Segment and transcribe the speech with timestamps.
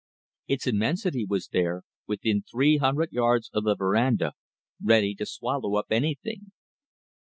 [0.47, 4.33] Its immensity was there, within three hundred yards of the verandah,
[4.83, 6.51] ready to swallow up anything.